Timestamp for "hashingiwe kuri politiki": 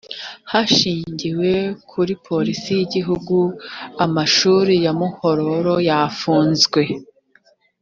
0.51-2.71